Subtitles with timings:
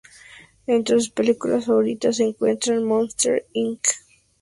[0.65, 3.85] Entre sus películas favoritas se encuentran Monsters, Inc.